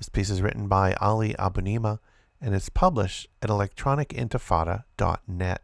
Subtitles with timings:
[0.00, 1.98] This piece is written by Ali Abunimah
[2.40, 5.62] and is published at electronicintifada.net.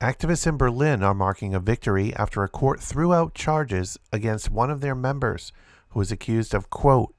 [0.00, 4.72] Activists in Berlin are marking a victory after a court threw out charges against one
[4.72, 5.52] of their members
[5.90, 7.14] who was accused of, quote,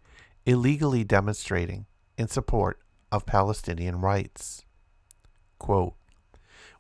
[0.46, 1.86] illegally demonstrating
[2.18, 2.82] in support
[3.14, 4.66] of Palestinian rights.
[5.58, 5.94] Quote,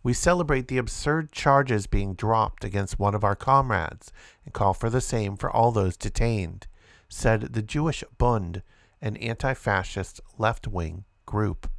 [0.03, 4.11] we celebrate the absurd charges being dropped against one of our comrades
[4.43, 6.67] and call for the same for all those detained,
[7.09, 8.61] said the Jewish Bund,
[9.01, 11.69] an anti fascist left wing group.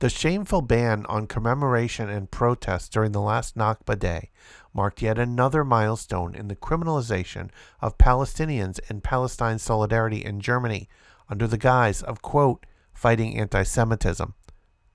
[0.00, 4.30] The shameful ban on commemoration and protest during the last Nakba Day
[4.74, 7.50] marked yet another milestone in the criminalization
[7.80, 10.88] of Palestinians and Palestine solidarity in Germany
[11.28, 14.34] under the guise of, quote, fighting anti Semitism,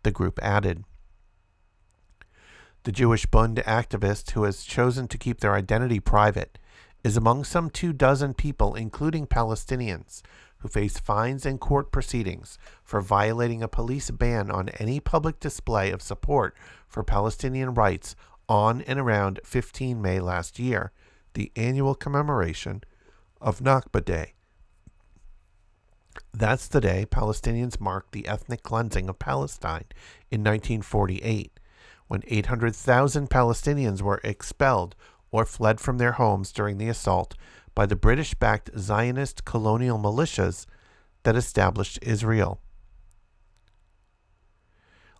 [0.03, 0.83] the group added.
[2.83, 6.59] The Jewish Bund activist who has chosen to keep their identity private
[7.07, 10.21] is among some two dozen people, including Palestinians,
[10.57, 15.89] who face fines and court proceedings for violating a police ban on any public display
[15.89, 16.53] of support
[16.85, 18.13] for Palestinian rights
[18.49, 20.91] on and around 15 May last year,
[21.33, 22.83] the annual commemoration
[23.39, 24.33] of Nakba Day.
[26.33, 29.85] That's the day Palestinians marked the ethnic cleansing of Palestine
[30.29, 31.57] in 1948
[32.09, 34.95] when 800,000 Palestinians were expelled
[35.31, 37.35] or fled from their homes during the assault
[37.75, 40.65] by the British backed Zionist colonial militias
[41.23, 42.59] that established Israel.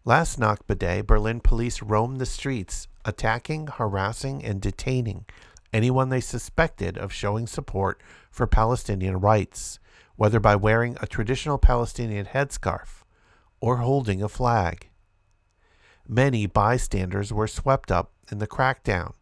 [0.06, 5.26] Last Nakba Berlin police roamed the streets, attacking, harassing, and detaining
[5.74, 8.02] anyone they suspected of showing support
[8.32, 9.80] for Palestinian rights,
[10.16, 13.04] whether by wearing a traditional Palestinian headscarf
[13.60, 14.90] or holding a flag.
[16.08, 19.14] Many bystanders were swept up in the crackdown.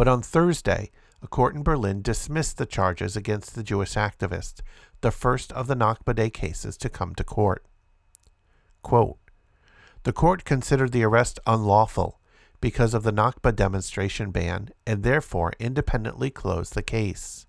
[0.00, 0.90] But on Thursday,
[1.20, 4.62] a court in Berlin dismissed the charges against the Jewish activist,
[5.02, 7.66] the first of the Nakba Day cases to come to court.
[8.80, 9.18] Quote,
[10.04, 12.18] the court considered the arrest unlawful
[12.62, 17.44] because of the Nakba demonstration ban and therefore independently closed the case.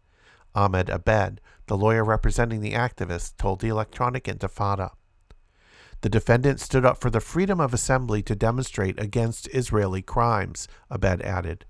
[0.54, 4.92] Ahmed Abed, the lawyer representing the activist, told the Electronic Intifada.
[6.02, 11.22] The defendant stood up for the freedom of assembly to demonstrate against Israeli crimes, Abed
[11.22, 11.64] added.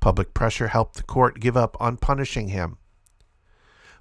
[0.00, 2.78] Public pressure helped the court give up on punishing him.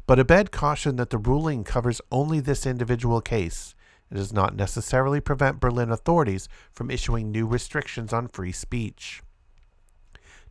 [0.06, 3.74] But Abed cautioned that the ruling covers only this individual case.
[4.12, 9.24] It does not necessarily prevent Berlin authorities from issuing new restrictions on free speech.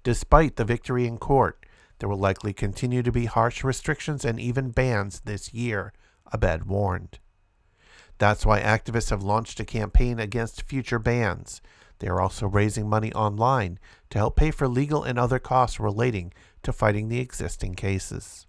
[0.02, 1.64] Despite the victory in court,
[1.98, 5.92] there will likely continue to be harsh restrictions and even bans this year,
[6.32, 7.20] Abed warned.
[8.18, 11.60] That's why activists have launched a campaign against future bans.
[12.02, 13.78] They are also raising money online
[14.10, 16.32] to help pay for legal and other costs relating
[16.64, 18.48] to fighting the existing cases.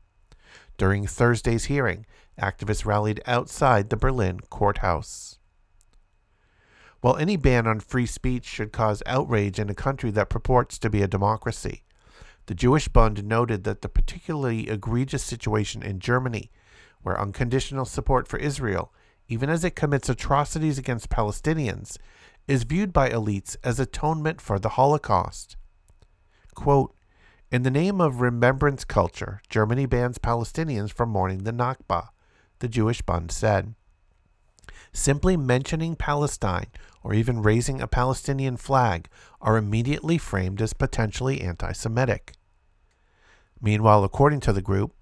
[0.80, 2.08] During Thursday's hearing,
[2.42, 5.38] activists rallied outside the Berlin courthouse.
[7.02, 10.90] While any ban on free speech should cause outrage in a country that purports to
[10.90, 11.84] be a democracy,
[12.48, 16.50] the Jewish Bund noted that the particularly egregious situation in Germany,
[17.04, 18.92] where unconditional support for Israel
[19.28, 21.98] even as it commits atrocities against Palestinians,
[22.48, 25.56] is viewed by elites as atonement for the Holocaust.
[26.54, 26.94] Quote,
[27.52, 32.10] in the name of remembrance culture, Germany bans Palestinians from mourning the Nakba,
[32.60, 33.76] the Jewish Bund said.
[34.92, 36.68] Simply mentioning Palestine
[37.04, 39.08] or even raising a Palestinian flag
[39.40, 42.34] are immediately framed as potentially anti Semitic.
[43.62, 44.94] Meanwhile, according to the group,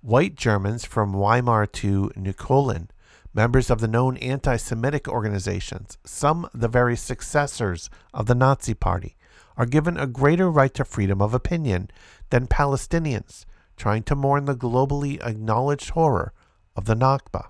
[0.00, 2.88] white Germans from Weimar to Neukölln
[3.34, 9.16] members of the known anti Semitic organizations, some the very successors of the Nazi Party,
[9.56, 11.90] are given a greater right to freedom of opinion
[12.30, 13.44] than Palestinians
[13.76, 16.32] trying to mourn the globally acknowledged horror
[16.76, 17.48] of the Nakba.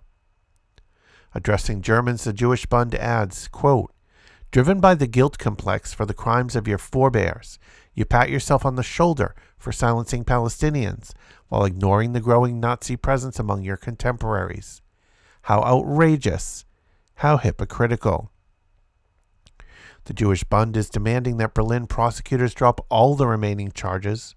[1.34, 3.92] Addressing Germans, the Jewish Bund adds, quote,
[4.50, 7.58] Driven by the guilt complex for the crimes of your forebears,
[7.92, 11.12] you pat yourself on the shoulder for silencing Palestinians
[11.48, 14.80] while ignoring the growing Nazi presence among your contemporaries.
[15.44, 16.64] How outrageous!
[17.16, 18.30] How hypocritical!
[20.04, 24.34] The Jewish Bund is demanding that Berlin prosecutors drop all the remaining charges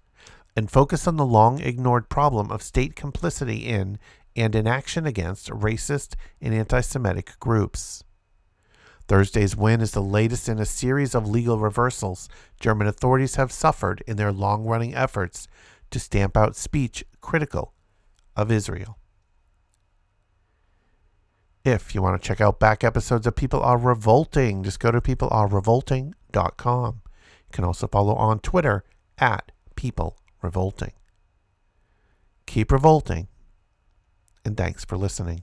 [0.54, 3.98] and focus on the long ignored problem of state complicity in
[4.36, 8.04] and in action against racist and anti Semitic groups.
[9.06, 12.28] Thursday's win is the latest in a series of legal reversals
[12.60, 15.48] German authorities have suffered in their long running efforts
[15.90, 17.72] to stamp out speech critical
[18.36, 18.98] of Israel.
[21.68, 25.02] If you want to check out back episodes of People Are Revolting, just go to
[25.02, 27.00] peoplearerevolting.com.
[27.04, 28.84] You can also follow on Twitter
[29.18, 30.92] at People Revolting.
[32.46, 33.28] Keep revolting,
[34.46, 35.42] and thanks for listening.